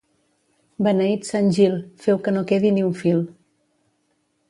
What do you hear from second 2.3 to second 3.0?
no quede ni un